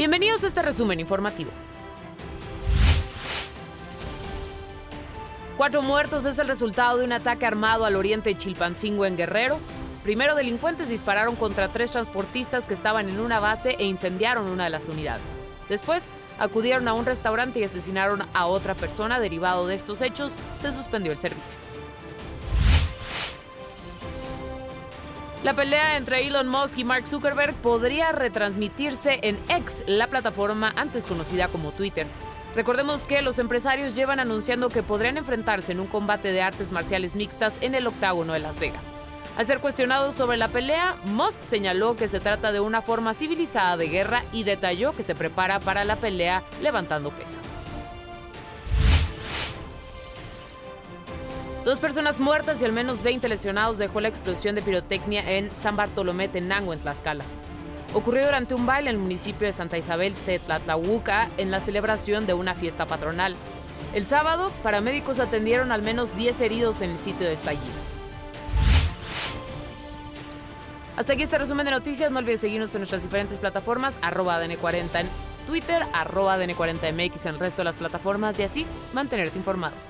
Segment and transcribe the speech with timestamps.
[0.00, 1.50] Bienvenidos a este resumen informativo.
[5.58, 9.58] Cuatro muertos es el resultado de un ataque armado al oriente de Chilpancingo en Guerrero.
[10.02, 14.70] Primero, delincuentes dispararon contra tres transportistas que estaban en una base e incendiaron una de
[14.70, 15.38] las unidades.
[15.68, 19.20] Después, acudieron a un restaurante y asesinaron a otra persona.
[19.20, 21.58] Derivado de estos hechos, se suspendió el servicio.
[25.42, 31.06] La pelea entre Elon Musk y Mark Zuckerberg podría retransmitirse en X, la plataforma antes
[31.06, 32.06] conocida como Twitter.
[32.54, 37.16] Recordemos que los empresarios llevan anunciando que podrían enfrentarse en un combate de artes marciales
[37.16, 38.92] mixtas en el octágono de Las Vegas.
[39.38, 43.78] Al ser cuestionado sobre la pelea, Musk señaló que se trata de una forma civilizada
[43.78, 47.56] de guerra y detalló que se prepara para la pelea levantando pesas.
[51.70, 55.76] Dos personas muertas y al menos 20 lesionados dejó la explosión de pirotecnia en San
[55.76, 57.22] Bartolomé Tenango, en Tlaxcala.
[57.94, 62.34] Ocurrió durante un baile en el municipio de Santa Isabel Tetlatlahuca en la celebración de
[62.34, 63.36] una fiesta patronal.
[63.94, 67.62] El sábado, paramédicos atendieron al menos 10 heridos en el sitio de estallido.
[70.96, 72.10] Hasta aquí este resumen de noticias.
[72.10, 75.08] No olvides seguirnos en nuestras diferentes plataformas, arroba DN40 en
[75.46, 79.89] Twitter, arroba DN40MX en el resto de las plataformas y así mantenerte informado.